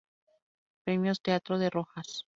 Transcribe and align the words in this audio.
Premios 0.83 1.21
Teatro 1.21 1.59
de 1.59 1.69
Rojas 1.69 2.25